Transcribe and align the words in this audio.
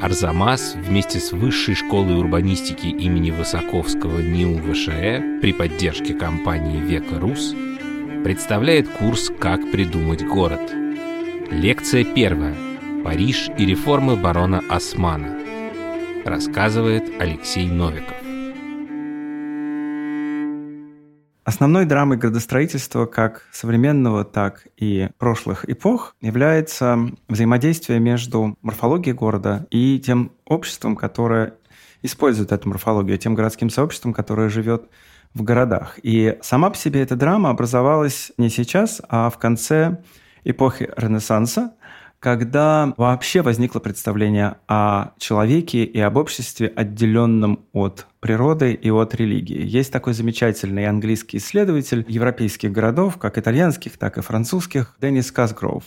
Арзамас 0.00 0.76
вместе 0.76 1.20
с 1.20 1.30
Высшей 1.32 1.74
школой 1.74 2.16
урбанистики 2.16 2.86
имени 2.86 3.30
Высоковского 3.30 4.20
НИУ 4.20 4.58
ВШЭ 4.72 5.40
при 5.42 5.52
поддержке 5.52 6.14
компании 6.14 6.80
«Века 6.80 7.20
Рус» 7.20 7.54
представляет 8.24 8.88
курс 8.88 9.30
«Как 9.38 9.70
придумать 9.70 10.26
город». 10.26 10.72
Лекция 11.50 12.04
первая. 12.04 12.56
Париж 13.04 13.50
и 13.58 13.66
реформы 13.66 14.16
барона 14.16 14.62
Османа. 14.70 15.38
Рассказывает 16.24 17.04
Алексей 17.20 17.66
Новиков. 17.66 18.19
Основной 21.50 21.84
драмой 21.84 22.16
градостроительства 22.16 23.06
как 23.06 23.42
современного, 23.50 24.24
так 24.24 24.68
и 24.76 25.08
прошлых 25.18 25.68
эпох 25.68 26.14
является 26.20 26.96
взаимодействие 27.26 27.98
между 27.98 28.56
морфологией 28.62 29.16
города 29.16 29.66
и 29.68 29.98
тем 29.98 30.30
обществом, 30.44 30.94
которое 30.94 31.54
использует 32.02 32.52
эту 32.52 32.68
морфологию, 32.68 33.18
тем 33.18 33.34
городским 33.34 33.68
сообществом, 33.68 34.12
которое 34.12 34.48
живет 34.48 34.84
в 35.34 35.42
городах. 35.42 35.98
И 36.04 36.38
сама 36.40 36.70
по 36.70 36.76
себе 36.76 37.02
эта 37.02 37.16
драма 37.16 37.50
образовалась 37.50 38.30
не 38.38 38.48
сейчас, 38.48 39.02
а 39.08 39.28
в 39.28 39.36
конце 39.38 40.04
эпохи 40.44 40.88
Ренессанса, 40.96 41.72
когда 42.20 42.92
вообще 42.98 43.40
возникло 43.40 43.80
представление 43.80 44.58
о 44.68 45.12
человеке 45.18 45.84
и 45.84 45.98
об 46.00 46.18
обществе, 46.18 46.68
отделенном 46.68 47.66
от 47.72 48.06
природы 48.20 48.74
и 48.74 48.90
от 48.90 49.14
религии. 49.14 49.64
Есть 49.64 49.90
такой 49.90 50.12
замечательный 50.12 50.86
английский 50.86 51.38
исследователь 51.38 52.04
европейских 52.06 52.70
городов, 52.72 53.16
как 53.16 53.38
итальянских, 53.38 53.96
так 53.96 54.18
и 54.18 54.20
французских, 54.20 54.96
Деннис 55.00 55.32
Касгроув. 55.32 55.84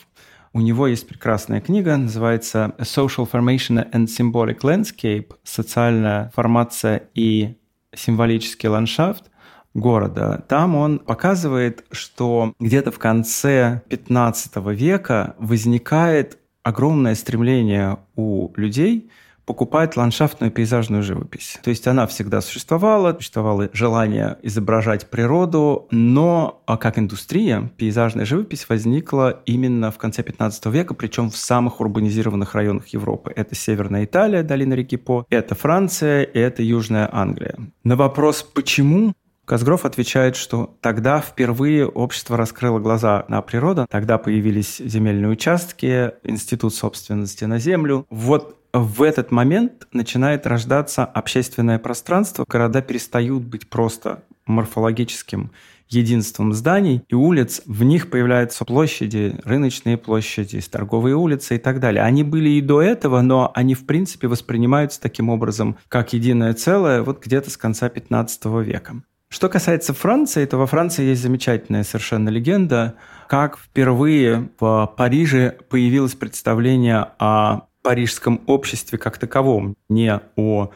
У 0.54 0.62
него 0.62 0.88
есть 0.88 1.08
прекрасная 1.08 1.62
книга, 1.62 1.98
называется 1.98 2.74
Social 2.80 3.30
Formation 3.32 3.92
and 3.92 4.08
Symbolic 4.08 4.62
Landscape– 4.62 5.34
«Социальная 5.44 6.32
формация 6.36 7.10
и 7.14 7.58
символический 7.96 8.70
ландшафт», 8.70 9.30
города. 9.74 10.44
Там 10.48 10.76
он 10.76 11.00
показывает, 11.00 11.86
что 11.92 12.54
где-то 12.60 12.92
в 12.92 13.00
конце 13.00 13.82
15 13.90 14.56
века 14.68 15.36
возникает 15.40 16.38
огромное 16.64 17.16
стремление 17.16 17.98
у 18.16 18.52
людей 18.56 19.10
покупать 19.46 19.98
ландшафтную 19.98 20.52
пейзажную 20.52 21.04
живопись. 21.04 21.60
То 21.64 21.70
есть 21.70 21.88
она 21.88 22.08
всегда 22.08 22.42
существовала, 22.42 23.14
существовало 23.14 23.70
желание 23.74 24.38
изображать 24.42 25.10
природу, 25.10 25.88
но 25.92 26.64
а 26.66 26.78
как 26.78 26.98
индустрия 26.98 27.70
пейзажная 27.78 28.26
живопись 28.26 28.68
возникла 28.70 29.42
именно 29.46 29.92
в 29.92 29.98
конце 29.98 30.24
15 30.24 30.66
века, 30.68 30.94
причем 30.94 31.30
в 31.30 31.36
самых 31.36 31.82
урбанизированных 31.82 32.56
районах 32.56 32.88
Европы. 32.90 33.34
Это 33.36 33.56
Северная 33.56 34.06
Италия, 34.06 34.44
долина 34.44 34.74
реки 34.76 34.98
По, 34.98 35.26
это 35.30 35.56
Франция, 35.56 36.24
это 36.24 36.64
Южная 36.64 37.10
Англия. 37.14 37.58
На 37.84 37.96
вопрос 37.96 38.44
«почему?» 38.44 39.14
Казгров 39.46 39.84
отвечает, 39.84 40.38
что 40.38 40.78
тогда 40.80 41.20
впервые 41.20 41.86
общество 41.86 42.38
раскрыло 42.38 42.80
глаза 42.80 43.26
на 43.28 43.42
природу, 43.42 43.86
тогда 43.90 44.18
появились 44.18 44.78
земельные 44.78 45.30
участки, 45.30 46.12
институт 46.24 46.74
собственности 46.74 47.44
на 47.44 47.60
землю. 47.60 48.06
Вот 48.10 48.58
в 48.72 49.04
этот 49.04 49.32
момент 49.32 49.88
начинает 49.92 50.48
рождаться 50.48 51.04
общественное 51.04 51.78
пространство, 51.78 52.46
города 52.48 52.82
перестают 52.82 53.44
быть 53.44 53.70
просто 53.70 54.24
морфологическим 54.46 55.52
единством 55.90 56.54
зданий 56.54 57.04
и 57.08 57.14
улиц, 57.14 57.62
в 57.66 57.84
них 57.84 58.10
появляются 58.10 58.66
площади, 58.66 59.40
рыночные 59.44 59.98
площади, 59.98 60.60
торговые 60.62 61.16
улицы 61.16 61.56
и 61.56 61.60
так 61.60 61.80
далее. 61.80 62.04
Они 62.04 62.24
были 62.24 62.50
и 62.50 62.62
до 62.62 62.82
этого, 62.82 63.22
но 63.22 63.52
они 63.54 63.76
в 63.76 63.86
принципе 63.86 64.28
воспринимаются 64.28 65.00
таким 65.00 65.30
образом, 65.30 65.78
как 65.88 66.14
единое 66.14 66.54
целое, 66.54 67.04
вот 67.04 67.24
где-то 67.24 67.52
с 67.52 67.58
конца 67.58 67.90
15 67.90 68.46
века. 68.64 69.04
Что 69.34 69.50
касается 69.50 69.96
Франции, 69.96 70.46
то 70.46 70.58
во 70.58 70.68
Франции 70.68 71.06
есть 71.06 71.24
замечательная 71.24 71.84
совершенно 71.84 72.30
легенда, 72.30 72.94
как 73.28 73.58
впервые 73.58 74.52
в 74.60 74.94
Париже 74.96 75.58
появилось 75.70 76.14
представление 76.14 77.08
о 77.18 77.62
парижском 77.82 78.44
обществе 78.46 79.00
как 79.00 79.18
таковом, 79.18 79.76
не 79.90 80.22
о 80.36 80.70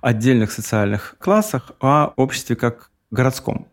отдельных 0.00 0.50
социальных 0.50 1.14
классах, 1.20 1.70
а 1.80 2.12
обществе 2.16 2.56
как 2.56 2.90
городском. 3.12 3.68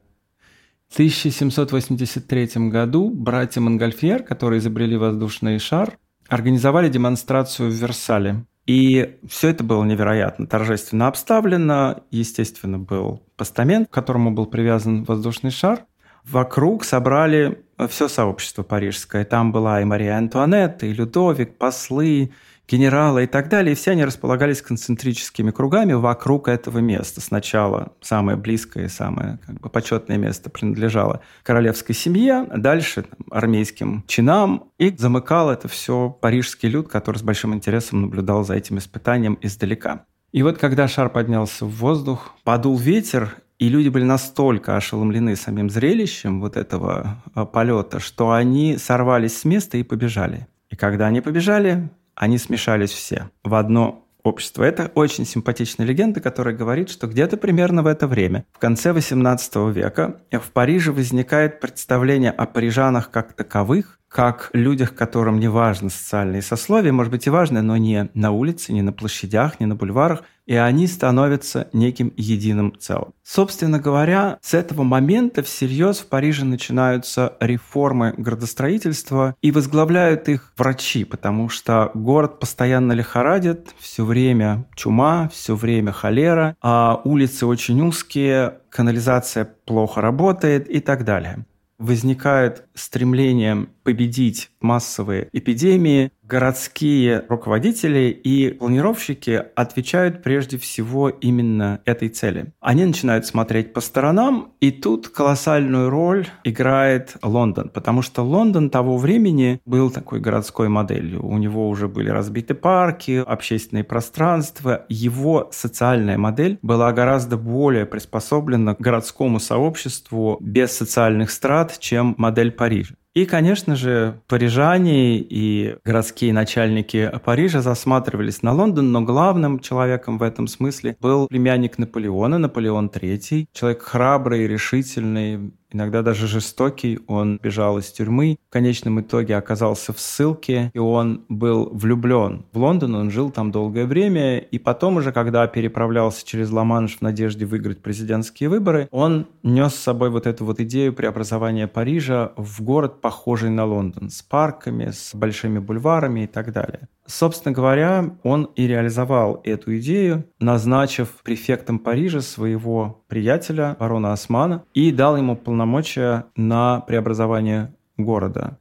В 0.88 0.94
1783 0.94 2.70
году 2.70 3.10
братья 3.10 3.60
Монгольфьер, 3.60 4.22
которые 4.22 4.60
изобрели 4.60 4.98
воздушный 4.98 5.58
шар, 5.58 5.98
организовали 6.30 6.90
демонстрацию 6.90 7.72
в 7.72 7.74
Версале. 7.74 8.46
И 8.68 9.18
все 9.28 9.50
это 9.50 9.64
было 9.64 9.84
невероятно 9.86 10.46
торжественно 10.46 11.08
обставлено. 11.08 12.04
Естественно, 12.12 12.78
был 12.78 13.24
постамент, 13.38 13.88
к 13.90 13.94
которому 13.94 14.32
был 14.32 14.46
привязан 14.46 15.06
воздушный 15.06 15.52
шар. 15.52 15.86
Вокруг 16.26 16.84
собрали 16.84 17.64
все 17.90 18.10
сообщество 18.10 18.64
парижское. 18.64 19.24
Там 19.24 19.54
была 19.54 19.82
и 19.82 19.86
Мария 19.86 20.18
Антуанетта, 20.18 20.86
и 20.86 20.94
Людовик, 20.94 21.58
послы, 21.58 22.32
генералы 22.68 23.24
и 23.24 23.28
так 23.28 23.50
далее, 23.50 23.74
и 23.74 23.76
все 23.76 23.92
они 23.92 24.04
располагались 24.04 24.62
концентрическими 24.62 25.52
кругами 25.52 25.94
вокруг 25.94 26.48
этого 26.48 26.80
места. 26.80 27.22
Сначала 27.22 27.94
самое 28.02 28.38
близкое 28.38 28.86
и 28.86 28.90
самое 28.90 29.40
как 29.46 29.60
бы, 29.60 29.70
почетное 29.70 30.18
место 30.18 30.50
принадлежало 30.50 31.22
королевской 31.44 31.96
семье, 31.96 32.46
дальше 32.56 33.04
там, 33.04 33.20
армейским 33.32 34.04
чинам, 34.08 34.72
и 34.78 34.96
замыкал 34.96 35.50
это 35.50 35.68
все 35.68 36.10
парижский 36.10 36.70
люд, 36.70 36.90
который 36.90 37.18
с 37.18 37.24
большим 37.24 37.54
интересом 37.54 38.02
наблюдал 38.02 38.44
за 38.44 38.56
этим 38.56 38.78
испытанием 38.78 39.38
издалека. 39.42 40.06
И 40.34 40.44
вот 40.44 40.58
когда 40.58 40.88
шар 40.88 41.10
поднялся 41.10 41.66
в 41.66 41.72
воздух, 41.78 42.34
подул 42.44 42.78
ветер, 42.78 43.38
и 43.60 43.70
люди 43.70 43.90
были 43.90 44.04
настолько 44.04 44.76
ошеломлены 44.76 45.36
самим 45.36 45.70
зрелищем 45.70 46.42
вот 46.42 46.58
этого 46.58 47.24
а, 47.34 47.46
полета, 47.46 48.00
что 48.00 48.32
они 48.32 48.78
сорвались 48.78 49.38
с 49.38 49.46
места 49.46 49.78
и 49.78 49.84
побежали. 49.84 50.48
И 50.70 50.76
когда 50.76 51.08
они 51.08 51.22
побежали, 51.22 51.90
они 52.18 52.38
смешались 52.38 52.92
все 52.92 53.30
в 53.44 53.56
одно 53.56 54.04
общество. 54.24 54.64
Это 54.64 54.92
очень 54.96 55.26
симпатичная 55.26 55.86
легенда, 55.86 56.20
которая 56.20 56.56
говорит, 56.56 56.90
что 56.90 57.08
где-то 57.08 57.38
примерно 57.38 57.84
в 57.84 57.88
это 57.88 58.08
время, 58.08 58.46
в 58.52 58.60
конце 58.60 58.92
XVIII 58.92 59.72
века, 59.72 60.18
в 60.32 60.52
Париже 60.52 60.92
возникает 60.92 61.60
представление 61.60 62.32
о 62.32 62.46
парижанах 62.46 63.10
как 63.10 63.34
таковых, 63.34 64.00
как 64.10 64.50
людях, 64.54 64.96
которым 64.96 65.40
не 65.40 65.48
важно 65.48 65.90
социальные 65.90 66.42
сословия, 66.42 66.92
может 66.92 67.12
быть 67.12 67.28
и 67.28 67.30
важно, 67.30 67.62
но 67.62 67.78
не 67.78 68.10
на 68.14 68.32
улице, 68.32 68.74
не 68.74 68.82
на 68.82 68.92
площадях, 68.92 69.60
не 69.60 69.66
на 69.66 69.76
бульварах, 69.76 70.24
и 70.48 70.56
они 70.56 70.88
становятся 70.88 71.68
неким 71.74 72.12
единым 72.16 72.74
целым. 72.80 73.14
Собственно 73.22 73.80
говоря, 73.80 74.40
с 74.42 74.54
этого 74.54 74.84
момента 74.84 75.44
всерьез 75.44 76.00
в 76.00 76.08
Париже 76.08 76.46
начинаются 76.46 77.34
реформы 77.40 78.14
градостроительства 78.18 79.36
и 79.42 79.52
возглавляют 79.52 80.30
их 80.30 80.54
врачи, 80.58 81.04
потому 81.04 81.50
что 81.50 81.92
город 81.94 82.40
постоянно 82.40 82.94
лихорадит, 82.94 83.70
все 83.78 84.06
время 84.06 84.66
чума, 84.76 85.30
все 85.34 85.56
время 85.56 85.92
холера, 85.92 86.56
а 86.62 87.02
улицы 87.04 87.46
очень 87.46 87.82
узкие, 87.82 88.60
канализация 88.70 89.46
плохо 89.66 90.02
работает 90.02 90.70
и 90.70 90.80
так 90.80 91.04
далее 91.04 91.46
возникает 91.78 92.66
стремление 92.74 93.68
победить 93.84 94.50
массовые 94.62 95.30
эпидемии, 95.32 96.12
городские 96.28 97.26
руководители 97.30 98.10
и 98.10 98.52
планировщики 98.52 99.44
отвечают 99.56 100.24
прежде 100.24 100.58
всего 100.58 101.10
именно 101.10 101.82
этой 101.86 102.10
цели. 102.10 102.54
Они 102.60 102.86
начинают 102.86 103.26
смотреть 103.26 103.74
по 103.74 103.82
сторонам, 103.82 104.52
и 104.60 104.72
тут 104.72 105.08
колоссальную 105.08 105.90
роль 105.90 106.28
играет 106.44 107.16
Лондон, 107.24 107.70
потому 107.70 108.02
что 108.02 108.24
Лондон 108.24 108.70
того 108.70 108.98
времени 108.98 109.62
был 109.66 109.90
такой 109.90 110.20
городской 110.20 110.68
моделью. 110.68 111.26
У 111.26 111.38
него 111.38 111.70
уже 111.70 111.88
были 111.88 112.10
разбиты 112.10 112.54
парки, 112.54 113.24
общественные 113.26 113.84
пространства. 113.84 114.86
Его 114.90 115.50
социальная 115.52 116.18
модель 116.18 116.60
была 116.62 116.92
гораздо 116.92 117.38
более 117.38 117.86
приспособлена 117.86 118.76
к 118.76 118.82
городскому 118.82 119.40
сообществу 119.40 120.38
без 120.42 120.72
социальных 120.72 121.32
страт, 121.32 121.78
чем 121.80 122.16
модель 122.18 122.52
Парижа. 122.52 122.96
И, 123.18 123.26
конечно 123.26 123.76
же, 123.76 124.22
парижане 124.28 125.18
и 125.18 125.78
городские 125.84 126.34
начальники 126.34 127.12
Парижа 127.26 127.64
засматривались 127.64 128.44
на 128.44 128.54
Лондон, 128.54 128.92
но 128.92 129.02
главным 129.02 129.60
человеком 129.60 130.20
в 130.20 130.22
этом 130.22 130.46
смысле 130.46 130.96
был 131.02 131.28
племянник 131.28 131.80
Наполеона, 131.80 132.38
Наполеон 132.38 132.92
III, 132.94 133.48
человек 133.54 133.82
храбрый, 133.82 134.46
решительный, 134.46 135.52
иногда 135.78 136.02
даже 136.02 136.28
жестокий. 136.28 137.00
Он 137.08 137.40
бежал 137.42 137.78
из 137.78 137.86
тюрьмы, 137.92 138.38
в 138.50 138.52
конечном 138.52 139.00
итоге 139.00 139.38
оказался 139.38 139.94
в 139.94 140.00
ссылке, 140.00 140.72
и 140.74 140.80
он 140.80 141.24
был 141.30 141.70
влюблен 141.72 142.46
в 142.52 142.58
Лондон, 142.58 142.96
он 142.96 143.12
жил 143.12 143.30
там 143.30 143.52
долгое 143.52 143.86
время, 143.86 144.40
и 144.40 144.58
потом 144.58 144.98
уже, 144.98 145.12
когда 145.12 145.48
переправлялся 145.48 146.26
через 146.26 146.50
Ла-Манш 146.50 146.98
в 146.98 147.02
надежде 147.02 147.46
выиграть 147.46 147.82
президентские 147.82 148.50
выборы, 148.50 148.88
он 148.92 149.28
нес 149.44 149.76
с 149.76 149.80
собой 149.80 150.10
вот 150.10 150.26
эту 150.26 150.46
вот 150.46 150.60
идею 150.60 150.94
преобразования 150.94 151.68
Парижа 151.68 152.32
в 152.36 152.62
город, 152.64 153.00
похожий 153.02 153.50
на 153.50 153.66
Лондон, 153.66 154.10
с 154.10 154.22
парками, 154.22 154.92
с 154.92 155.14
большими 155.14 155.60
бульварами 155.60 156.22
и 156.22 156.28
так 156.28 156.52
далее. 156.52 156.88
Собственно 157.08 157.54
говоря, 157.56 158.18
он 158.24 158.50
и 158.56 158.68
реализовал 158.68 159.40
эту 159.46 159.78
идею, 159.78 160.26
назначив 160.40 161.10
префектом 161.24 161.80
Парижа 161.80 162.20
своего 162.20 163.04
приятеля, 163.08 163.78
барона 163.80 164.12
Османа, 164.12 164.66
и 164.74 164.92
дал 164.92 165.16
ему 165.16 165.38
полномочия 165.38 166.26
на 166.36 166.82
преобразование 166.82 167.74
города. 167.96 168.60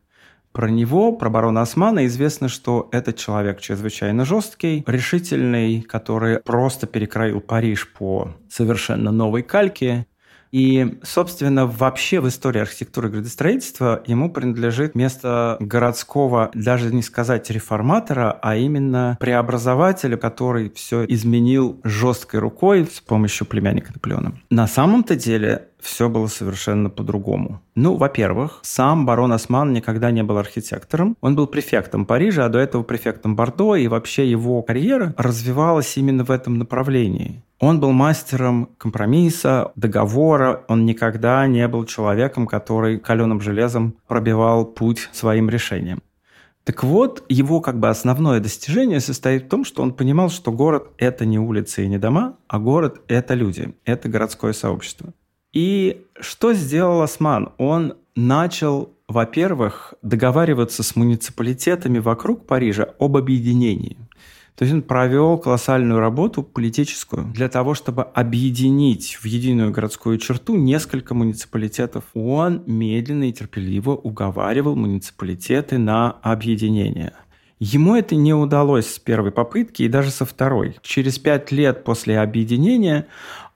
Про 0.53 0.71
него, 0.71 1.13
про 1.13 1.29
барона 1.29 1.61
Османа, 1.63 2.07
известно, 2.07 2.49
что 2.49 2.89
этот 2.93 3.17
человек 3.17 3.61
чрезвычайно 3.61 4.25
жесткий, 4.25 4.85
решительный, 4.87 5.83
который 5.83 6.39
просто 6.41 6.87
перекроил 6.87 7.41
Париж 7.41 7.93
по 7.93 8.31
совершенно 8.49 9.11
новой 9.11 9.43
кальке, 9.43 10.07
и, 10.53 10.99
собственно, 11.03 11.67
вообще 11.67 12.21
в 12.21 12.29
истории 12.29 12.61
архитектуры 12.61 13.09
и 13.09 13.13
градостроительства 13.13 14.03
ему 14.07 14.31
принадлежит 14.31 14.95
место 14.95 15.57
городского, 15.61 16.51
даже 16.55 16.93
не 16.95 17.03
сказать 17.03 17.51
реформатора, 17.51 18.39
а 18.43 18.57
именно 18.57 19.17
преобразователя, 19.21 20.17
который 20.17 20.71
все 20.71 21.05
изменил 21.07 21.81
жесткой 21.85 22.41
рукой 22.41 22.87
с 22.87 23.01
помощью 23.01 23.47
племянника 23.47 23.93
Наполеона. 23.95 24.39
На 24.51 24.67
самом-то 24.67 25.17
деле 25.17 25.69
все 25.87 26.09
было 26.09 26.27
совершенно 26.27 26.91
по-другому. 26.91 27.61
Ну, 27.75 27.97
во-первых, 27.97 28.59
сам 28.63 29.07
барон 29.07 29.33
Осман 29.33 29.73
никогда 29.73 30.11
не 30.11 30.23
был 30.23 30.37
архитектором. 30.37 31.17
Он 31.21 31.37
был 31.37 31.47
префектом 31.47 32.05
Парижа, 32.05 32.45
а 32.45 32.49
до 32.49 32.59
этого 32.59 32.83
префектом 32.83 33.37
Бордо, 33.37 33.77
и 33.77 33.89
вообще 33.89 34.29
его 34.29 34.63
карьера 34.63 35.15
развивалась 35.17 35.97
именно 35.97 36.25
в 36.25 36.31
этом 36.31 36.59
направлении. 36.59 37.43
Он 37.59 37.81
был 37.81 37.93
мастером 37.93 38.71
компромисса, 38.77 39.73
договора. 39.77 40.65
Он 40.69 40.85
никогда 40.85 41.47
не 41.47 41.67
был 41.69 41.87
человеком, 41.87 42.47
который 42.47 42.99
каленым 42.99 43.41
железом 43.41 43.95
пробивал 44.07 44.67
путь 44.67 45.09
своим 45.13 45.49
решениям. 45.49 46.01
Так 46.65 46.83
вот, 46.83 47.25
его 47.29 47.61
как 47.61 47.79
бы 47.79 47.89
основное 47.89 48.41
достижение 48.41 48.99
состоит 48.99 49.45
в 49.45 49.49
том, 49.49 49.65
что 49.65 49.83
он 49.83 49.93
понимал, 49.93 50.31
что 50.31 50.51
город– 50.51 50.89
это 50.99 51.25
не 51.25 51.39
улицы 51.39 51.85
и 51.85 51.89
не 51.89 51.97
дома, 51.97 52.39
а 52.49 52.59
город– 52.59 53.03
это 53.09 53.35
люди, 53.35 53.77
это 53.85 54.09
городское 54.09 54.53
сообщество. 54.53 55.15
И 55.57 56.05
что 56.21 56.53
сделал 56.53 57.01
Осман? 57.01 57.49
Он 57.57 57.95
начал, 58.15 58.93
во-первых, 59.09 59.95
договариваться 60.03 60.83
с 60.83 60.95
муниципалитетами 60.95 61.99
вокруг 61.99 62.47
Парижа 62.47 62.91
об 62.99 63.17
объединении. 63.17 63.97
То 64.55 64.65
есть 64.65 64.75
он 64.75 64.83
провел 64.83 65.39
колоссальную 65.39 65.99
работу 65.99 66.43
политическую 66.43 67.25
для 67.33 67.49
того, 67.49 67.73
чтобы 67.73 68.03
объединить 68.03 69.15
в 69.15 69.25
единую 69.25 69.71
городскую 69.71 70.19
черту 70.19 70.57
несколько 70.57 71.15
муниципалитетов. 71.15 72.05
Он 72.13 72.63
медленно 72.67 73.31
и 73.31 73.33
терпеливо 73.33 73.93
уговаривал 73.93 74.77
муниципалитеты 74.77 75.79
на 75.79 76.11
объединение. 76.21 77.15
Ему 77.59 77.97
это 77.97 78.15
не 78.15 78.35
удалось 78.35 78.87
с 78.87 78.99
первой 78.99 79.31
попытки 79.31 79.83
и 79.83 79.89
даже 79.89 80.11
со 80.11 80.27
второй. 80.27 80.77
Через 80.83 81.19
пять 81.19 81.51
лет 81.51 81.85
после 81.85 82.19
объединения, 82.19 83.07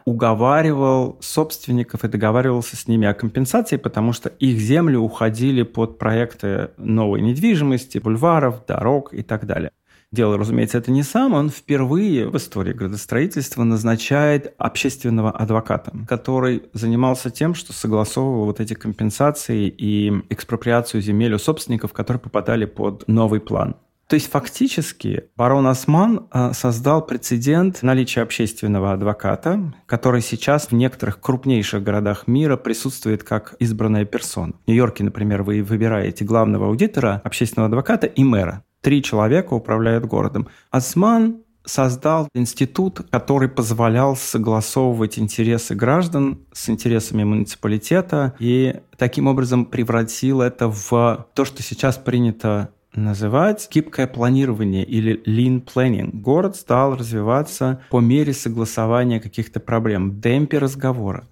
уговаривал 0.04 1.18
собственников 1.22 2.04
и 2.04 2.10
договаривался 2.10 2.76
с 2.76 2.90
ними 2.90 3.08
о 3.08 3.14
компенсации, 3.14 3.78
потому 3.78 4.12
что 4.12 4.28
их 4.28 4.60
земли 4.60 4.98
уходили 4.98 5.64
под 5.64 5.98
проекты 5.98 6.72
новой 6.76 7.22
недвижимости, 7.22 8.00
бульваров, 8.00 8.66
дорог 8.68 9.14
и 9.14 9.22
так 9.22 9.46
далее. 9.46 9.72
Дело, 10.12 10.40
разумеется, 10.40 10.80
это 10.80 10.90
не 10.90 11.04
сам, 11.04 11.34
он 11.34 11.52
впервые 11.52 12.28
в 12.30 12.36
истории 12.36 12.74
градостроительства 12.74 13.64
назначает 13.64 14.56
общественного 14.58 15.30
адвоката, 15.30 15.94
который 16.08 16.64
занимался 16.74 17.30
тем, 17.30 17.54
что 17.54 17.74
согласовывал 17.74 18.46
вот 18.46 18.60
эти 18.60 18.74
компенсации 18.74 19.68
и 19.68 20.12
экспроприацию 20.30 21.02
земель 21.02 21.36
у 21.36 21.38
собственников, 21.38 21.94
которые 21.94 22.20
попадали 22.20 22.66
под 22.66 23.08
новый 23.08 23.40
план. 23.40 23.76
То 24.08 24.16
есть 24.16 24.32
фактически 24.32 25.26
барон 25.38 25.68
Осман 25.68 26.28
э, 26.34 26.54
создал 26.54 27.06
прецедент 27.06 27.84
наличия 27.84 28.22
общественного 28.22 28.94
адвоката, 28.94 29.72
который 29.86 30.22
сейчас 30.22 30.72
в 30.72 30.74
некоторых 30.74 31.20
крупнейших 31.20 31.84
городах 31.84 32.26
мира 32.26 32.58
присутствует 32.58 33.24
как 33.24 33.54
избранная 33.60 34.06
персона. 34.06 34.54
В 34.66 34.68
Нью-Йорке, 34.68 35.04
например, 35.04 35.44
вы 35.44 35.62
выбираете 35.62 36.26
главного 36.26 36.66
аудитора, 36.66 37.22
общественного 37.24 37.68
адвоката 37.68 38.08
и 38.08 38.24
мэра. 38.24 38.64
Три 38.82 39.04
человека 39.04 39.54
управляют 39.54 40.06
городом. 40.06 40.48
Осман 40.72 41.42
создал 41.66 42.30
институт, 42.34 43.02
который 43.12 43.50
позволял 43.50 44.16
согласовывать 44.16 45.20
интересы 45.20 45.76
граждан 45.76 46.40
с 46.52 46.70
интересами 46.70 47.24
муниципалитета 47.24 48.34
и 48.40 48.80
таким 48.98 49.28
образом 49.28 49.66
превратил 49.66 50.42
это 50.42 50.68
в 50.68 51.28
то, 51.34 51.46
что 51.46 51.62
сейчас 51.62 51.98
принято 51.98 52.70
называть 52.94 53.68
гибкое 53.72 54.08
планирование 54.08 54.84
или 54.84 55.22
lean 55.26 55.64
planning. 55.64 56.10
Город 56.12 56.56
стал 56.56 56.96
развиваться 56.96 57.84
по 57.90 58.00
мере 58.00 58.34
согласования 58.34 59.20
каких-то 59.20 59.60
проблем, 59.60 60.12
в 60.12 60.22
темпе 60.22 60.58
разговора. 60.58 61.28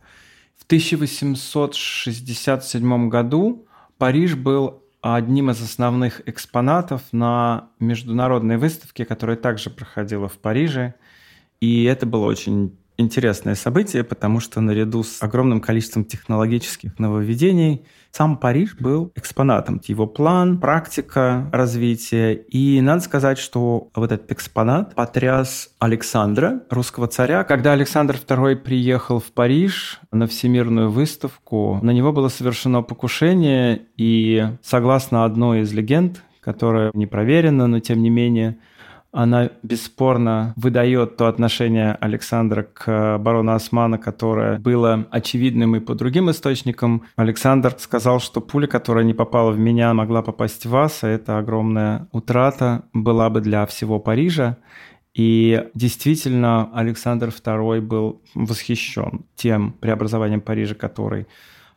В 0.55 0.65
1867 0.65 3.09
году 3.09 3.65
Париж 3.97 4.35
был 4.35 4.83
одним 5.15 5.51
из 5.51 5.61
основных 5.61 6.27
экспонатов 6.27 7.01
на 7.11 7.69
международной 7.79 8.57
выставке, 8.57 9.05
которая 9.05 9.37
также 9.37 9.69
проходила 9.69 10.27
в 10.27 10.37
Париже. 10.37 10.95
И 11.59 11.83
это 11.83 12.05
было 12.05 12.25
очень 12.25 12.77
интересное 12.97 13.55
событие, 13.55 14.03
потому 14.03 14.39
что 14.39 14.59
наряду 14.59 15.03
с 15.03 15.21
огромным 15.21 15.61
количеством 15.61 16.03
технологических 16.03 16.97
нововведений 16.99 17.85
сам 18.11 18.37
Париж 18.37 18.75
был 18.79 19.11
экспонатом. 19.15 19.79
Его 19.85 20.07
план, 20.07 20.59
практика 20.59 21.49
развития. 21.53 22.33
И 22.33 22.81
надо 22.81 23.01
сказать, 23.01 23.37
что 23.37 23.89
вот 23.93 24.11
этот 24.11 24.31
экспонат 24.31 24.95
потряс 24.95 25.69
Александра, 25.77 26.63
русского 26.71 27.07
царя. 27.07 27.43
Когда 27.43 27.73
Александр 27.73 28.15
II 28.15 28.55
приехал 28.55 29.19
в 29.19 29.31
Париж 29.31 29.99
на 30.11 30.25
всемирную 30.25 30.89
выставку, 30.89 31.79
на 31.83 31.91
него 31.91 32.11
было 32.11 32.29
совершено 32.29 32.81
покушение, 32.81 33.83
и 33.97 34.47
согласно 34.63 35.23
одной 35.23 35.61
из 35.61 35.71
легенд, 35.73 36.23
которая 36.39 36.91
не 36.93 37.05
проверена, 37.05 37.67
но 37.67 37.79
тем 37.79 38.01
не 38.01 38.09
менее, 38.09 38.57
она 39.11 39.49
бесспорно 39.63 40.53
выдает 40.55 41.17
то 41.17 41.27
отношение 41.27 41.93
Александра 41.93 42.63
к 42.63 43.17
барону 43.17 43.53
Османа, 43.53 43.97
которое 43.97 44.59
было 44.59 45.07
очевидным 45.11 45.75
и 45.75 45.79
по 45.79 45.95
другим 45.95 46.29
источникам. 46.29 47.03
Александр 47.15 47.73
сказал, 47.77 48.19
что 48.19 48.41
пуля, 48.41 48.67
которая 48.67 49.03
не 49.03 49.13
попала 49.13 49.51
в 49.51 49.59
меня, 49.59 49.93
могла 49.93 50.21
попасть 50.21 50.65
в 50.65 50.69
вас, 50.69 51.03
а 51.03 51.07
это 51.07 51.37
огромная 51.37 52.07
утрата 52.11 52.83
была 52.93 53.29
бы 53.29 53.41
для 53.41 53.65
всего 53.65 53.99
Парижа. 53.99 54.57
И 55.13 55.67
действительно, 55.73 56.69
Александр 56.73 57.29
II 57.29 57.81
был 57.81 58.21
восхищен 58.35 59.25
тем 59.35 59.71
преобразованием 59.73 60.41
Парижа, 60.41 60.75
который 60.75 61.25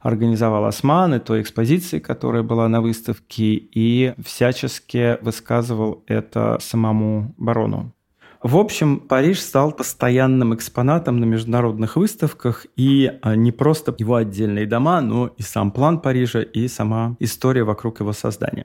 организовал 0.00 0.64
Осман, 0.64 1.14
и 1.14 1.18
той 1.18 1.42
экспозиции, 1.42 1.98
которая 1.98 2.42
была 2.42 2.68
на 2.68 2.80
выставке, 2.80 3.54
и 3.54 4.14
всячески 4.24 5.22
высказывал 5.22 6.02
это 6.06 6.58
самому 6.60 7.34
барону. 7.36 7.94
В 8.42 8.56
общем, 8.56 9.00
Париж 9.00 9.40
стал 9.40 9.70
постоянным 9.70 10.54
экспонатом 10.54 11.20
на 11.20 11.26
международных 11.26 11.96
выставках, 11.96 12.66
и 12.74 13.12
а, 13.20 13.36
не 13.36 13.52
просто 13.52 13.94
его 13.98 14.14
отдельные 14.14 14.66
дома, 14.66 15.02
но 15.02 15.26
и 15.36 15.42
сам 15.42 15.70
план 15.70 16.00
Парижа, 16.00 16.40
и 16.40 16.66
сама 16.66 17.16
история 17.20 17.64
вокруг 17.64 18.00
его 18.00 18.14
создания. 18.14 18.64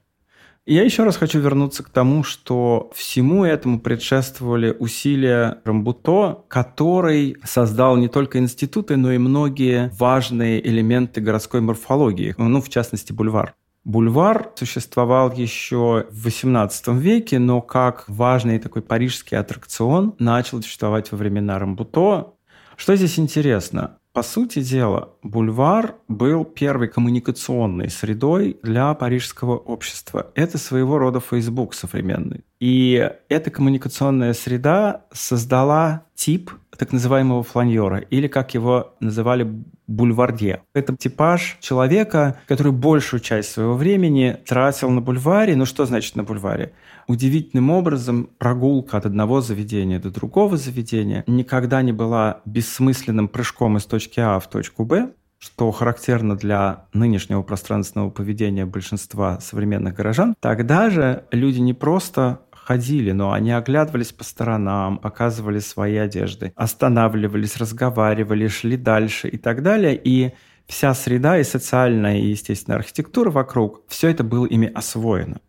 Я 0.67 0.83
еще 0.83 1.03
раз 1.03 1.15
хочу 1.17 1.39
вернуться 1.39 1.83
к 1.83 1.89
тому, 1.89 2.23
что 2.23 2.89
всему 2.95 3.45
этому 3.45 3.79
предшествовали 3.79 4.75
усилия 4.79 5.59
Рамбуто, 5.63 6.43
который 6.47 7.37
создал 7.43 7.97
не 7.97 8.07
только 8.07 8.39
институты, 8.39 8.97
но 8.97 9.11
и 9.11 9.19
многие 9.19 9.91
важные 9.99 10.67
элементы 10.67 11.21
городской 11.21 11.61
морфологии, 11.61 12.33
ну, 12.39 12.61
в 12.61 12.69
частности, 12.69 13.13
бульвар. 13.13 13.53
Бульвар 13.83 14.53
существовал 14.55 15.31
еще 15.31 16.07
в 16.09 16.25
XVIII 16.25 16.97
веке, 16.97 17.37
но 17.37 17.61
как 17.61 18.05
важный 18.07 18.57
такой 18.57 18.81
парижский 18.81 19.37
аттракцион 19.37 20.15
начал 20.17 20.63
существовать 20.63 21.11
во 21.11 21.17
времена 21.19 21.59
Рамбуто. 21.59 22.33
Что 22.75 22.95
здесь 22.95 23.19
интересно? 23.19 23.99
По 24.15 24.23
сути 24.23 24.61
дела, 24.61 25.09
бульвар 25.23 25.95
был 26.07 26.45
первой 26.45 26.87
коммуникационной 26.87 27.89
средой 27.89 28.57
для 28.63 28.93
парижского 28.93 29.57
общества. 29.57 30.31
Это 30.35 30.57
своего 30.57 30.97
рода 30.97 31.19
Facebook 31.19 31.73
современный. 31.73 32.45
И 32.61 33.11
эта 33.27 33.51
коммуникационная 33.51 34.31
среда 34.31 35.03
создала 35.11 36.05
тип 36.15 36.49
так 36.77 36.93
называемого 36.93 37.43
фланьора, 37.43 37.97
или 37.97 38.29
как 38.29 38.53
его 38.53 38.95
называли 39.01 39.65
бульвардье. 39.87 40.63
Это 40.73 40.95
типаж 40.95 41.57
человека, 41.59 42.39
который 42.47 42.71
большую 42.71 43.19
часть 43.19 43.51
своего 43.51 43.75
времени 43.75 44.37
тратил 44.45 44.89
на 44.89 45.01
бульваре. 45.01 45.55
Ну 45.55 45.65
что 45.65 45.85
значит 45.85 46.15
на 46.15 46.23
бульваре? 46.23 46.73
Удивительным 47.07 47.69
образом 47.69 48.29
прогулка 48.37 48.97
от 48.97 49.05
одного 49.05 49.41
заведения 49.41 49.99
до 49.99 50.09
другого 50.09 50.57
заведения 50.57 51.23
никогда 51.27 51.81
не 51.81 51.91
была 51.91 52.41
бессмысленным 52.45 53.27
прыжком 53.27 53.77
из 53.77 53.85
точки 53.85 54.19
А 54.19 54.39
в 54.39 54.49
точку 54.49 54.85
Б, 54.85 55.11
что 55.37 55.71
характерно 55.71 56.35
для 56.35 56.85
нынешнего 56.93 57.43
пространственного 57.43 58.09
поведения 58.09 58.65
большинства 58.65 59.39
современных 59.39 59.93
горожан, 59.93 60.35
тогда 60.39 60.89
же 60.89 61.25
люди 61.31 61.59
не 61.59 61.73
просто 61.73 62.39
ходили, 62.65 63.11
но 63.11 63.31
они 63.31 63.51
оглядывались 63.51 64.11
по 64.11 64.23
сторонам, 64.23 64.97
показывали 64.97 65.59
свои 65.59 65.97
одежды, 65.97 66.51
останавливались, 66.55 67.57
разговаривали, 67.57 68.47
шли 68.47 68.75
дальше 68.75 69.27
и 69.29 69.37
так 69.37 69.61
далее. 69.61 69.99
И 70.03 70.33
вся 70.65 70.93
среда 70.95 71.37
и 71.37 71.43
социальная, 71.43 72.17
и, 72.17 72.27
естественно, 72.27 72.77
архитектура 72.77 73.29
вокруг, 73.29 73.83
все 73.87 74.09
это 74.09 74.23
было 74.23 74.47
ими 74.47 74.71
освоено. 74.73 75.41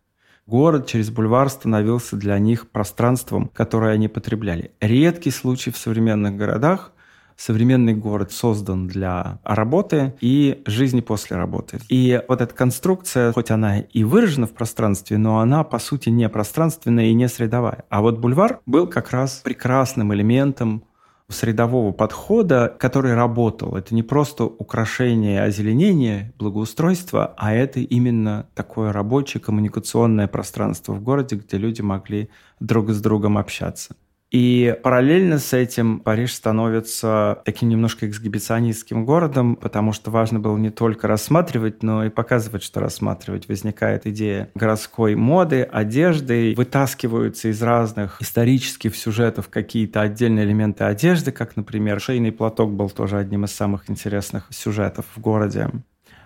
Город 0.45 0.85
через 0.87 1.09
бульвар 1.09 1.49
становился 1.49 2.15
для 2.15 2.37
них 2.37 2.69
пространством, 2.69 3.49
которое 3.53 3.93
они 3.93 4.07
потребляли. 4.07 4.71
Редкий 4.79 5.31
случай 5.31 5.71
в 5.71 5.77
современных 5.77 6.37
городах, 6.37 6.93
современный 7.37 7.93
город 7.93 8.31
создан 8.31 8.87
для 8.87 9.39
работы 9.43 10.15
и 10.19 10.61
жизни 10.65 11.01
после 11.01 11.37
работы. 11.37 11.79
И 11.87 12.21
вот 12.27 12.41
эта 12.41 12.53
конструкция, 12.53 13.31
хоть 13.31 13.51
она 13.51 13.79
и 13.79 14.03
выражена 14.03 14.47
в 14.47 14.53
пространстве, 14.53 15.17
но 15.17 15.39
она, 15.39 15.63
по 15.63 15.79
сути, 15.79 16.09
не 16.09 16.27
пространственная 16.27 17.05
и 17.05 17.13
не 17.13 17.29
средовая. 17.29 17.85
А 17.89 18.01
вот 18.01 18.19
бульвар 18.19 18.59
был 18.65 18.87
как 18.87 19.11
раз 19.11 19.41
прекрасным 19.43 20.13
элементом 20.13 20.83
средового 21.29 21.91
подхода, 21.91 22.73
который 22.79 23.13
работал. 23.13 23.75
Это 23.75 23.93
не 23.93 24.03
просто 24.03 24.45
украшение, 24.45 25.43
озеленение, 25.43 26.33
благоустройство, 26.39 27.33
а 27.37 27.53
это 27.53 27.81
именно 27.81 28.47
такое 28.55 28.93
рабочее 28.93 29.41
коммуникационное 29.41 30.27
пространство 30.27 30.93
в 30.93 31.01
городе, 31.01 31.35
где 31.35 31.57
люди 31.57 31.81
могли 31.81 32.29
друг 32.59 32.89
с 32.91 33.01
другом 33.01 33.37
общаться. 33.37 33.95
И 34.29 34.77
параллельно 34.83 35.39
с 35.39 35.53
этим 35.53 35.99
Париж 35.99 36.33
становится 36.33 37.41
таким 37.45 37.69
немножко 37.69 38.09
эксгибиционистским 38.09 39.05
городом, 39.05 39.55
потому 39.55 39.93
что 39.93 40.11
важно 40.11 40.39
было 40.39 40.57
не 40.57 40.69
только 40.69 41.07
рассматривать, 41.07 41.81
но 41.81 42.03
и 42.03 42.09
показывать, 42.09 42.61
что 42.61 42.81
рассматривать. 42.81 43.47
Возникает 43.47 44.05
идея 44.05 44.51
городской 44.53 45.15
моды, 45.15 45.63
одежды, 45.63 46.53
вытаскиваются 46.57 47.47
из 47.47 47.61
разных 47.61 48.21
исторических 48.21 48.97
сюжетов 48.97 49.47
какие-то 49.47 50.01
отдельные 50.01 50.45
элементы 50.45 50.83
одежды, 50.83 51.31
как, 51.31 51.55
например, 51.55 52.01
шейный 52.01 52.33
платок 52.33 52.73
был 52.73 52.89
тоже 52.89 53.17
одним 53.17 53.45
из 53.45 53.51
самых 53.51 53.89
интересных 53.89 54.47
сюжетов 54.49 55.05
в 55.15 55.21
городе. 55.21 55.69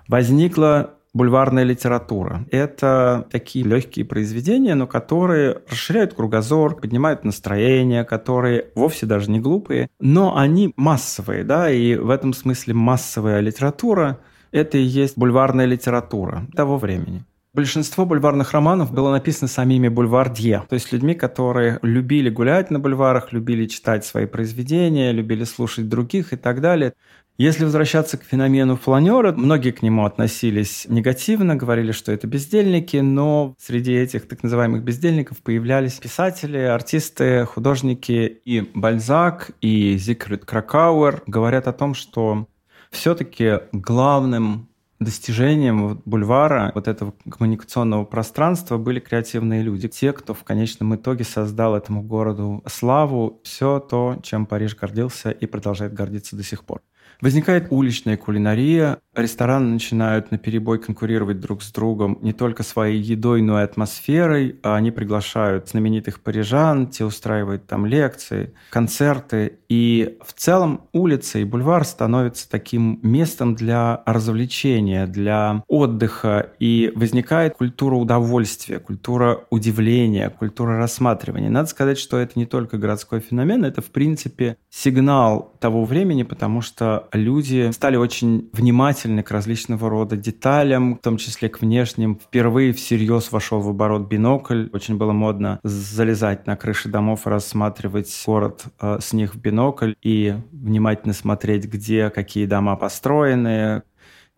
Возникла 0.07 0.95
бульварная 1.13 1.63
литература. 1.63 2.45
Это 2.51 3.27
такие 3.31 3.65
легкие 3.65 4.05
произведения, 4.05 4.75
но 4.75 4.87
которые 4.87 5.61
расширяют 5.69 6.13
кругозор, 6.13 6.75
поднимают 6.75 7.23
настроение, 7.23 8.03
которые 8.03 8.67
вовсе 8.75 9.05
даже 9.05 9.29
не 9.29 9.39
глупые, 9.39 9.89
но 9.99 10.37
они 10.37 10.73
массовые, 10.77 11.43
да, 11.43 11.69
и 11.69 11.95
в 11.95 12.09
этом 12.09 12.33
смысле 12.33 12.73
массовая 12.73 13.39
литература– 13.39 14.19
это 14.51 14.77
и 14.77 14.83
есть 14.83 15.17
бульварная 15.17 15.65
литература 15.65 16.47
того 16.55 16.77
времени. 16.77 17.25
Большинство 17.53 18.05
бульварных 18.05 18.53
романов 18.53 18.93
было 18.93 19.11
написано 19.11 19.49
самими 19.49 19.89
бульвардье, 19.89 20.63
то 20.69 20.73
есть 20.73 20.93
людьми, 20.93 21.15
которые 21.15 21.79
любили 21.81 22.29
гулять 22.29 22.71
на 22.71 22.79
бульварах, 22.79 23.33
любили 23.33 23.65
читать 23.65 24.05
свои 24.05 24.25
произведения, 24.25 25.11
любили 25.11 25.43
слушать 25.43 25.89
других 25.89 26.31
и 26.31 26.37
так 26.37 26.61
далее. 26.61 26.93
Если 27.41 27.63
возвращаться 27.63 28.19
к 28.19 28.23
феномену 28.23 28.75
фланера, 28.75 29.31
многие 29.31 29.71
к 29.71 29.81
нему 29.81 30.05
относились 30.05 30.85
негативно, 30.87 31.55
говорили, 31.55 31.91
что 31.91 32.11
это 32.11 32.27
бездельники, 32.27 32.97
но 32.97 33.55
среди 33.57 33.93
этих 33.93 34.27
так 34.27 34.43
называемых 34.43 34.83
бездельников 34.83 35.41
появлялись 35.41 35.93
писатели, 35.93 36.59
артисты, 36.59 37.45
художники. 37.45 38.41
И 38.45 38.61
Бальзак, 38.75 39.49
и 39.59 39.97
Зигфрид 39.97 40.45
Кракауэр 40.45 41.23
говорят 41.25 41.67
о 41.67 41.73
том, 41.73 41.95
что 41.95 42.45
все-таки 42.91 43.61
главным 43.71 44.69
достижением 44.99 45.99
бульвара, 46.05 46.71
вот 46.75 46.87
этого 46.87 47.15
коммуникационного 47.27 48.05
пространства 48.05 48.77
были 48.77 48.99
креативные 48.99 49.63
люди. 49.63 49.87
Те, 49.87 50.13
кто 50.13 50.35
в 50.35 50.43
конечном 50.43 50.95
итоге 50.95 51.23
создал 51.23 51.75
этому 51.75 52.03
городу 52.03 52.61
славу, 52.67 53.41
все 53.43 53.79
то, 53.79 54.19
чем 54.21 54.45
Париж 54.45 54.75
гордился 54.75 55.31
и 55.31 55.47
продолжает 55.47 55.95
гордиться 55.95 56.35
до 56.35 56.43
сих 56.43 56.63
пор. 56.63 56.81
Возникает 57.19 57.67
уличная 57.69 58.17
кулинария, 58.17 58.99
рестораны 59.15 59.73
начинают 59.73 60.31
на 60.31 60.37
перебой 60.37 60.79
конкурировать 60.79 61.39
друг 61.39 61.63
с 61.63 61.71
другом 61.71 62.17
не 62.21 62.33
только 62.33 62.63
своей 62.63 62.99
едой, 62.99 63.41
но 63.41 63.59
и 63.59 63.63
атмосферой. 63.63 64.59
А 64.63 64.75
они 64.75 64.91
приглашают 64.91 65.69
знаменитых 65.69 66.21
парижан, 66.21 66.87
те 66.87 67.05
устраивают 67.05 67.67
там 67.67 67.85
лекции, 67.85 68.53
концерты. 68.69 69.59
И 69.69 70.17
в 70.25 70.33
целом 70.33 70.81
улица 70.93 71.39
и 71.39 71.43
бульвар 71.43 71.85
становятся 71.85 72.49
таким 72.49 72.99
местом 73.03 73.55
для 73.55 74.01
развлечения, 74.05 75.07
для 75.07 75.63
отдыха. 75.67 76.51
И 76.59 76.91
возникает 76.95 77.55
культура 77.55 77.95
удовольствия, 77.95 78.79
культура 78.79 79.45
удивления, 79.49 80.29
культура 80.29 80.77
рассматривания. 80.77 81.49
Надо 81.49 81.69
сказать, 81.69 81.97
что 81.97 82.17
это 82.17 82.37
не 82.39 82.45
только 82.45 82.77
городской 82.77 83.19
феномен, 83.19 83.65
это 83.65 83.81
в 83.81 83.91
принципе 83.91 84.57
сигнал 84.69 85.53
того 85.59 85.85
времени, 85.85 86.23
потому 86.23 86.61
что 86.61 87.00
люди 87.11 87.71
стали 87.71 87.95
очень 87.95 88.49
внимательны 88.53 89.23
к 89.23 89.31
различного 89.31 89.89
рода 89.89 90.17
деталям, 90.17 90.95
в 90.95 90.99
том 90.99 91.17
числе 91.17 91.49
к 91.49 91.61
внешним. 91.61 92.19
Впервые 92.21 92.73
всерьез 92.73 93.31
вошел 93.31 93.61
в 93.61 93.69
оборот 93.69 94.07
бинокль. 94.07 94.67
Очень 94.73 94.97
было 94.97 95.11
модно 95.11 95.59
залезать 95.63 96.47
на 96.47 96.55
крыши 96.55 96.89
домов, 96.89 97.25
рассматривать 97.25 98.23
город 98.25 98.65
э, 98.81 98.97
с 98.99 99.13
них 99.13 99.35
в 99.35 99.39
бинокль 99.39 99.93
и 100.01 100.35
внимательно 100.51 101.13
смотреть, 101.13 101.65
где 101.65 102.09
какие 102.09 102.45
дома 102.45 102.75
построены, 102.75 103.83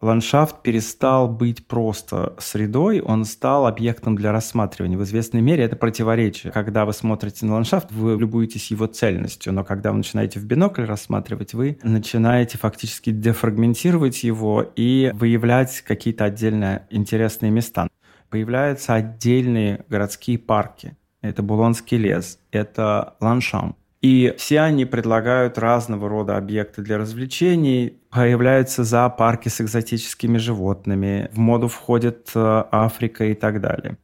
ландшафт 0.03 0.61
перестал 0.61 1.27
быть 1.27 1.65
просто 1.65 2.35
средой, 2.37 3.01
он 3.01 3.25
стал 3.25 3.65
объектом 3.65 4.15
для 4.15 4.31
рассматривания. 4.31 4.97
В 4.97 5.03
известной 5.03 5.41
мере 5.41 5.63
это 5.63 5.75
противоречие. 5.75 6.51
Когда 6.51 6.85
вы 6.85 6.93
смотрите 6.93 7.45
на 7.45 7.53
ландшафт, 7.53 7.91
вы 7.91 8.17
любуетесь 8.17 8.71
его 8.71 8.85
цельностью, 8.87 9.53
но 9.53 9.63
когда 9.63 9.91
вы 9.91 9.97
начинаете 9.97 10.39
в 10.39 10.45
бинокль 10.45 10.83
рассматривать, 10.83 11.53
вы 11.53 11.77
начинаете 11.83 12.57
фактически 12.57 13.11
дефрагментировать 13.11 14.23
его 14.23 14.61
и 14.75 15.11
выявлять 15.13 15.81
какие-то 15.81 16.25
отдельные 16.25 16.87
интересные 16.89 17.51
места. 17.51 17.87
Появляются 18.29 18.95
отдельные 18.95 19.85
городские 19.89 20.39
парки. 20.39 20.97
Это 21.21 21.41
Булонский 21.41 21.97
лес, 21.97 22.39
это 22.51 23.15
Ланшам, 23.21 23.77
и 24.03 24.35
все 24.37 24.59
они 24.59 24.83
предлагают 24.83 25.57
разного 25.57 26.09
рода 26.09 26.35
объекты 26.35 26.81
для 26.81 26.97
развлечений. 26.97 28.01
Появляются 28.09 28.83
зоопарки 28.83 29.47
с 29.47 29.61
экзотическими 29.61 30.37
животными. 30.37 31.29
В 31.31 31.37
моду 31.37 31.69
входит 31.69 32.29
э, 32.35 32.63
Африка 32.69 33.23
и 33.23 33.33
так 33.33 33.61
далее. 33.61 33.97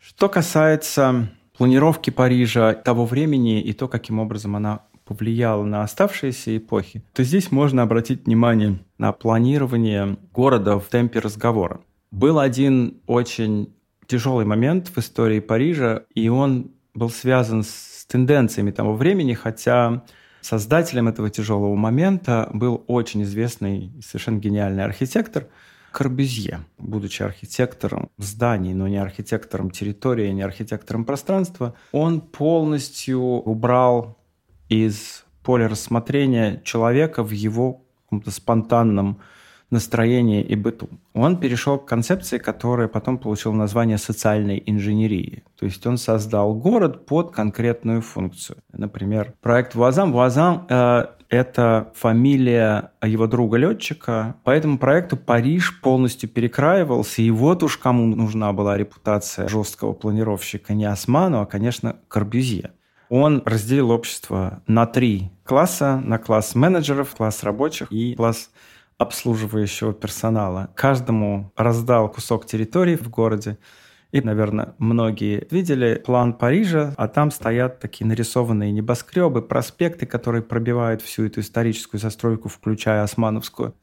Что 0.00 0.30
касается 0.30 1.30
планировки 1.56 2.08
Парижа 2.08 2.72
того 2.72 3.04
времени 3.04 3.60
и 3.60 3.74
то, 3.74 3.88
каким 3.88 4.20
образом 4.20 4.56
она 4.56 4.80
повлияла 5.04 5.64
на 5.64 5.82
оставшиеся 5.82 6.56
эпохи, 6.56 7.04
то 7.12 7.22
здесь 7.22 7.52
можно 7.52 7.82
обратить 7.82 8.24
внимание 8.24 8.78
на 8.96 9.12
планирование 9.12 10.16
города 10.32 10.78
в 10.78 10.86
темпе 10.86 11.18
разговора. 11.18 11.82
Был 12.10 12.38
один 12.38 13.02
очень 13.06 13.74
тяжелый 14.06 14.46
момент 14.46 14.88
в 14.88 14.96
истории 14.96 15.40
Парижа, 15.40 16.04
и 16.14 16.30
он 16.30 16.70
был 16.94 17.10
связан 17.10 17.64
с 17.64 17.91
тенденциями 18.12 18.72
того 18.72 18.94
времени, 18.94 19.32
хотя 19.32 20.04
создателем 20.42 21.08
этого 21.08 21.30
тяжелого 21.30 21.74
момента 21.76 22.50
был 22.52 22.84
очень 22.86 23.22
известный 23.22 23.86
и 23.86 24.02
совершенно 24.02 24.38
гениальный 24.38 24.84
архитектор 24.84 25.46
Корбюзье, 25.92 26.60
будучи 26.78 27.22
архитектором 27.22 28.10
зданий, 28.18 28.74
но 28.74 28.86
не 28.86 28.98
архитектором 28.98 29.70
территории, 29.70 30.28
не 30.30 30.42
архитектором 30.42 31.06
пространства, 31.06 31.74
он 31.90 32.20
полностью 32.20 33.20
убрал 33.20 34.18
из 34.68 35.24
поля 35.42 35.68
рассмотрения 35.68 36.60
человека 36.64 37.22
в 37.22 37.30
его 37.30 37.84
каком-то 38.04 38.30
спонтанном 38.30 39.20
настроении 39.72 40.42
и 40.42 40.54
быту. 40.54 40.88
Он 41.14 41.36
перешел 41.36 41.78
к 41.78 41.86
концепции, 41.86 42.38
которая 42.38 42.88
потом 42.88 43.18
получила 43.18 43.52
название 43.52 43.98
социальной 43.98 44.62
инженерии. 44.66 45.42
То 45.58 45.66
есть 45.66 45.86
он 45.86 45.98
создал 45.98 46.54
город 46.54 47.06
под 47.06 47.32
конкретную 47.32 48.02
функцию. 48.02 48.58
Например, 48.72 49.34
проект 49.40 49.74
Вуазам. 49.74 50.12
Вуазам 50.12 50.66
э, 50.68 51.06
это 51.32 51.90
фамилия 51.94 52.92
его 53.02 53.26
друга-летчика. 53.26 54.36
По 54.44 54.50
этому 54.50 54.76
проекту 54.76 55.16
Париж 55.16 55.80
полностью 55.80 56.28
перекраивался, 56.28 57.22
и 57.22 57.30
вот 57.30 57.62
уж 57.62 57.78
кому 57.78 58.14
нужна 58.14 58.52
была 58.52 58.76
репутация 58.76 59.48
жесткого 59.48 59.94
планировщика 59.94 60.74
не 60.74 60.84
Осману, 60.84 61.40
а, 61.40 61.46
конечно, 61.46 61.96
Корбюзье. 62.08 62.72
Он 63.08 63.42
разделил 63.46 63.90
общество 63.90 64.62
на 64.66 64.86
три 64.86 65.30
класса, 65.44 66.02
на 66.04 66.18
класс 66.18 66.54
менеджеров, 66.54 67.14
класс 67.14 67.42
рабочих 67.42 67.90
и 67.90 68.14
класс 68.14 68.50
обслуживающего 68.98 69.92
персонала. 69.92 70.70
Каждому 70.74 71.52
раздал 71.56 72.10
кусок 72.10 72.46
территории 72.46 72.96
в 72.96 73.08
городе. 73.08 73.58
И, 74.12 74.20
наверное, 74.20 74.74
многие 74.78 75.46
видели 75.50 75.94
план 75.94 76.34
Парижа, 76.34 76.94
а 76.98 77.08
там 77.08 77.30
стоят 77.30 77.80
такие 77.80 78.06
нарисованные 78.06 78.70
небоскребы, 78.70 79.40
проспекты, 79.40 80.04
которые 80.04 80.42
пробивают 80.42 81.00
всю 81.00 81.24
эту 81.24 81.40
историческую 81.40 81.98
застройку, 82.00 82.48
включая 82.48 83.02
османовскую. 83.02 83.74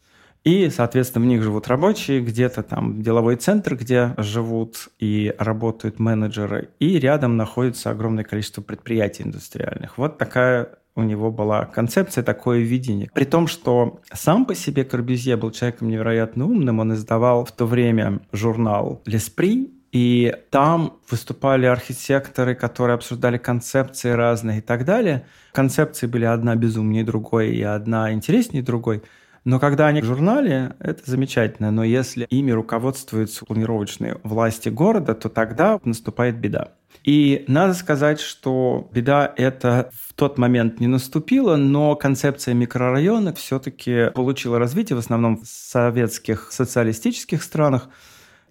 И, 0.45 0.69
соответственно, 0.69 1.25
в 1.25 1.27
них 1.27 1.43
живут 1.43 1.67
рабочие, 1.67 2.21
где-то 2.21 2.63
там 2.63 3.01
деловой 3.01 3.35
центр, 3.35 3.75
где 3.75 4.13
живут 4.17 4.87
и 4.97 5.33
работают 5.37 5.99
менеджеры, 5.99 6.69
и 6.79 6.97
рядом 6.97 7.35
находится 7.35 7.89
огромное 7.89 8.23
количество 8.23 8.61
предприятий 8.61 9.23
индустриальных. 9.23 9.97
Вот 9.97 10.17
такая 10.17 10.78
у 10.99 11.03
него 11.03 11.31
была 11.31 11.65
концепция, 11.65 12.23
такое 12.23 12.59
видение. 12.59 13.09
При 13.13 13.25
том, 13.25 13.47
что 13.47 14.01
сам 14.13 14.45
по 14.45 14.55
себе 14.55 14.83
Корбюзье 14.83 15.35
был 15.37 15.51
человеком 15.51 15.89
невероятно 15.89 16.45
умным, 16.45 16.79
он 16.79 16.93
издавал 16.93 17.45
в 17.45 17.51
то 17.51 17.65
время 17.65 18.19
журнал 18.31 19.01
«Леспри», 19.05 19.71
и 19.91 20.35
там 20.51 20.99
выступали 21.09 21.65
архитекторы, 21.65 22.53
которые 22.53 22.95
обсуждали 22.95 23.37
концепции 23.37 24.11
разные 24.11 24.59
и 24.59 24.61
так 24.61 24.85
далее. 24.85 25.25
Концепции 25.51 26.05
были 26.05 26.25
одна 26.25 26.55
безумнее 26.55 27.03
другой 27.03 27.55
и 27.55 27.63
одна 27.63 28.13
интереснее 28.13 28.61
другой. 28.61 29.01
Но 29.45 29.59
когда 29.59 29.87
они 29.87 30.01
в 30.01 30.05
журнале, 30.05 30.75
это 30.79 31.01
замечательно. 31.09 31.71
Но 31.71 31.83
если 31.83 32.25
ими 32.29 32.51
руководствуются 32.51 33.45
планировочные 33.45 34.19
власти 34.23 34.69
города, 34.69 35.15
то 35.15 35.29
тогда 35.29 35.79
наступает 35.83 36.37
беда. 36.37 36.73
И 37.03 37.46
надо 37.48 37.74
сказать, 37.74 38.19
что 38.19 38.89
беда 38.93 39.34
это 39.38 39.89
в 39.93 40.13
тот 40.13 40.38
момент 40.38 40.79
не 40.79 40.88
наступила, 40.88 41.55
но 41.55 41.96
концепция 41.96 42.53
микрорайона 42.53 43.34
все-таки 43.34 44.12
получила 44.13 44.60
развитие 44.60 44.96
в 44.96 45.00
основном 45.00 45.38
в 45.38 45.48
советских 45.48 46.51
социалистических 46.51 47.41
странах. 47.41 47.89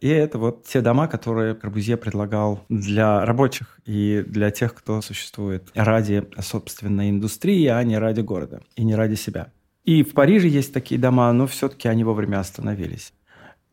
И 0.01 0.09
это 0.09 0.39
вот 0.39 0.65
те 0.65 0.81
дома, 0.81 1.09
которые 1.09 1.55
Корбузье 1.55 1.97
предлагал 1.97 2.65
для 2.69 3.25
рабочих 3.25 3.81
и 3.85 4.25
для 4.27 4.51
тех, 4.51 4.75
кто 4.75 5.01
существует 5.03 5.69
ради 5.75 6.25
собственной 6.41 7.11
индустрии, 7.11 7.67
а 7.67 7.83
не 7.83 7.99
ради 7.99 8.21
города 8.21 8.63
и 8.77 8.85
не 8.85 8.95
ради 8.95 9.15
себя. 9.15 9.53
И 9.85 10.03
в 10.03 10.13
Париже 10.13 10.49
есть 10.49 10.73
такие 10.73 11.01
дома, 11.01 11.33
но 11.33 11.47
все-таки 11.47 11.89
они 11.89 12.05
вовремя 12.05 12.41
остановились. 12.41 13.13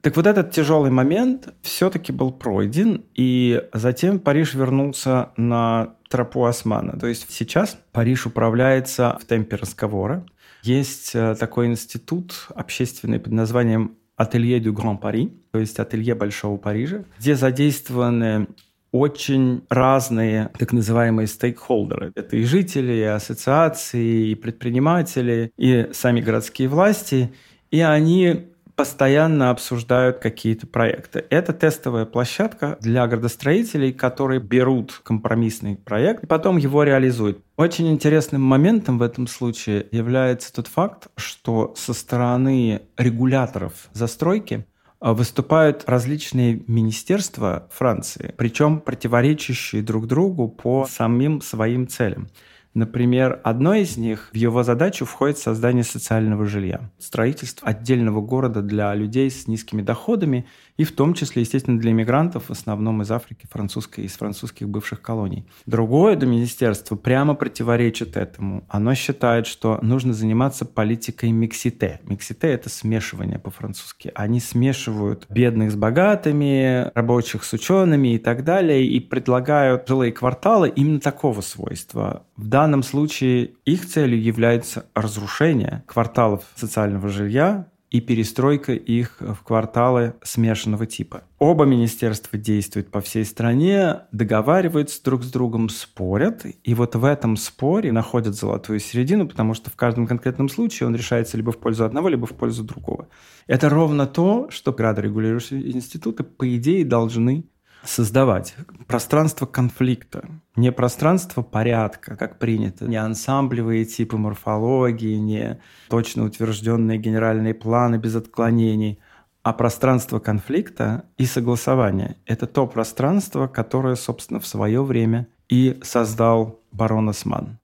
Так 0.06 0.18
вот 0.18 0.28
этот 0.28 0.52
тяжелый 0.52 0.92
момент 0.92 1.52
все-таки 1.64 2.12
был 2.12 2.32
пройден, 2.32 3.06
и 3.16 3.64
затем 3.74 4.20
Париж 4.20 4.54
вернулся 4.54 5.32
на 5.36 5.96
тропу 6.10 6.46
Османа. 6.46 6.96
То 7.00 7.08
есть 7.08 7.26
сейчас 7.32 7.80
Париж 7.92 8.28
управляется 8.28 9.18
в 9.20 9.26
темпе 9.26 9.56
разговора. 9.56 10.24
Есть 10.62 11.16
э, 11.16 11.34
такой 11.40 11.66
институт 11.66 12.50
общественный 12.54 13.20
под 13.20 13.34
названием 13.34 13.98
Ателье 14.16 14.60
du 14.60 14.74
Grand 14.74 15.02
Paris, 15.02 15.32
то 15.50 15.58
есть 15.58 15.80
ателье 15.80 16.14
Большого 16.14 16.58
Парижа, 16.58 17.04
где 17.18 17.36
задействованы 17.36 18.46
очень 18.92 19.64
разные 19.70 20.52
так 20.60 20.72
называемые 20.72 21.26
стейкхолдеры. 21.26 22.12
Это 22.14 22.38
и 22.38 22.44
жители, 22.44 22.94
и 22.94 23.02
ассоциации, 23.02 24.28
и 24.28 24.36
предприниматели, 24.36 25.52
и 25.58 25.90
сами 25.94 26.22
городские 26.22 26.68
власти. 26.68 27.34
И 27.72 27.82
они 27.82 28.52
постоянно 28.76 29.50
обсуждают 29.50 30.20
какие-то 30.20 30.68
проекты. 30.68 31.26
Это 31.30 31.54
тестовая 31.54 32.06
площадка 32.06 32.78
для 32.82 33.08
градостроителей, 33.08 33.94
которые 33.94 34.40
берут 34.40 35.02
компромиссный 35.04 35.78
проект 35.78 36.24
и 36.24 36.28
потом 36.28 36.58
его 36.58 36.84
реализуют. 36.84 37.40
Очень 37.58 37.90
интересным 37.92 38.42
моментом 38.42 38.98
в 38.98 39.02
этом 39.02 39.28
случае 39.28 39.88
является 39.92 40.54
тот 40.54 40.68
факт, 40.68 41.08
что 41.16 41.74
со 41.78 41.94
стороны 41.94 42.82
регуляторов 42.98 43.88
застройки 43.94 44.66
а, 45.00 45.14
выступают 45.14 45.84
различные 45.88 46.62
министерства 46.68 47.68
Франции, 47.72 48.34
причем 48.38 48.80
противоречащие 48.80 49.82
друг 49.82 50.08
другу 50.08 50.48
по 50.48 50.86
самим 50.90 51.42
своим 51.42 51.88
целям. 51.88 52.28
Например, 52.76 53.40
одно 53.46 53.74
из 53.74 53.96
них, 53.96 54.30
в 54.34 54.36
его 54.36 54.62
задачу 54.64 55.06
входит 55.06 55.38
создание 55.38 55.86
социального 55.86 56.46
жилья, 56.46 56.92
строительство 57.00 57.66
отдельного 57.66 58.20
города 58.20 58.62
для 58.62 58.94
людей 58.94 59.32
с 59.32 59.48
низкими 59.48 59.82
доходами 59.82 60.46
и 60.76 60.84
в 60.84 60.92
том 60.92 61.14
числе, 61.14 61.44
естественно, 61.44 61.80
для 61.80 61.92
иммигрантов, 61.92 62.50
в 62.50 62.52
основном 62.52 63.02
из 63.02 63.10
Африки, 63.12 63.48
французской, 63.50 64.02
из 64.04 64.18
французских 64.18 64.68
бывших 64.68 65.02
колоний. 65.02 65.48
Другое 65.66 66.18
до 66.18 66.26
министерства 66.26 66.98
прямо 66.98 67.34
противоречит 67.34 68.18
этому. 68.18 68.66
Оно 68.68 68.94
считает, 68.94 69.48
что 69.48 69.80
нужно 69.82 70.14
заниматься 70.14 70.66
политикой 70.66 71.32
миксите. 71.32 72.02
Миксите– 72.04 72.48
это 72.50 72.70
смешивание 72.70 73.40
по-французски. 73.40 74.12
Они 74.16 74.42
смешивают 74.42 75.26
бедных 75.30 75.72
с 75.72 75.76
богатыми, 75.76 76.92
рабочих 76.94 77.46
с 77.46 77.54
учеными 77.54 78.16
и 78.16 78.18
так 78.18 78.44
далее, 78.44 78.86
и 78.86 79.00
предлагают 79.00 79.88
жилые 79.88 80.12
кварталы 80.12 80.68
именно 80.68 81.00
такого 81.00 81.40
свойства. 81.40 82.26
В 82.38 82.48
данном 82.48 82.84
случае 82.84 83.54
их 83.64 83.86
целью 83.86 84.22
является 84.22 84.88
разрушение 84.94 85.84
кварталов 85.88 86.44
социального 86.56 87.08
жилья, 87.10 87.68
и 87.96 88.02
перестройка 88.02 88.74
их 88.74 89.18
в 89.22 89.38
кварталы 89.44 90.16
смешанного 90.22 90.86
типа. 90.86 91.24
Оба 91.40 91.64
министерства 91.64 92.38
действуют 92.38 92.92
по 92.92 93.00
всей 93.00 93.24
стране, 93.24 94.02
договариваются 94.12 95.02
друг 95.02 95.24
с 95.24 95.32
другом, 95.32 95.70
спорят, 95.70 96.46
и 96.64 96.74
вот 96.74 96.96
в 96.96 97.06
этом 97.06 97.38
споре 97.38 97.94
находят 97.94 98.36
золотую 98.36 98.80
середину, 98.80 99.30
потому 99.30 99.54
что 99.54 99.70
в 99.70 99.78
каждом 99.78 100.08
конкретном 100.08 100.50
случае 100.50 100.88
он 100.88 100.96
решается 100.96 101.38
либо 101.38 101.54
в 101.54 101.58
пользу 101.58 101.86
одного, 101.86 102.10
либо 102.10 102.26
в 102.26 102.34
пользу 102.34 102.66
другого. 102.66 103.08
Это 103.48 103.70
ровно 103.70 104.08
то, 104.08 104.50
что 104.50 104.74
градорегулирующие 104.74 105.72
институты, 105.72 106.24
по 106.26 106.54
идее, 106.54 106.84
должны 106.84 107.46
создавать 107.86 108.56
пространство 108.88 109.46
конфликта, 109.46 110.28
не 110.56 110.72
пространство 110.72 111.42
порядка, 111.42 112.16
как 112.16 112.40
принято, 112.40 112.86
не 112.86 112.98
ансамблевые 112.98 113.86
типы 113.86 114.18
морфологии, 114.18 115.16
не 115.16 115.60
точно 115.90 116.26
утвержденные 116.26 116.98
генеральные 116.98 117.54
планы 117.54 117.96
без 117.98 118.16
отклонений, 118.16 119.00
а 119.44 119.54
пространство 119.54 120.20
конфликта 120.20 121.06
и 121.18 121.26
согласования. 121.26 122.18
Это 122.26 122.48
то 122.48 122.66
пространство, 122.66 123.48
которое, 123.48 123.96
собственно, 123.96 124.40
в 124.40 124.48
свое 124.48 124.84
время 124.84 125.28
и 125.50 125.80
создал 125.84 126.60
барон 126.72 127.10
Осман. 127.10 127.60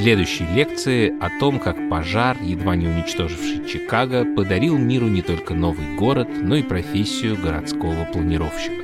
Следующей 0.00 0.46
лекции 0.46 1.14
о 1.20 1.28
том, 1.38 1.58
как 1.58 1.90
пожар, 1.90 2.38
едва 2.40 2.74
не 2.74 2.86
уничтоживший 2.86 3.68
Чикаго, 3.68 4.24
подарил 4.24 4.78
миру 4.78 5.08
не 5.08 5.20
только 5.20 5.52
новый 5.52 5.94
город, 5.96 6.26
но 6.40 6.56
и 6.56 6.62
профессию 6.62 7.36
городского 7.36 8.06
планировщика. 8.10 8.82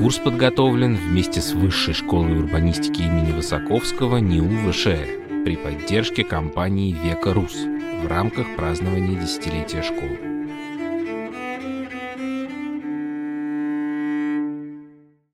Курс 0.00 0.18
подготовлен 0.18 0.96
вместе 0.96 1.40
с 1.40 1.52
Высшей 1.52 1.94
школой 1.94 2.38
урбанистики 2.38 3.02
имени 3.02 3.30
Высоковского 3.30 4.16
НИУ 4.16 4.72
ВШЭ 4.72 4.98
при 5.44 5.54
поддержке 5.54 6.24
компании 6.24 6.96
«Века 7.00 7.32
Рус» 7.32 7.54
в 7.54 8.08
рамках 8.08 8.56
празднования 8.56 9.20
десятилетия 9.20 9.82
школы. 9.82 10.31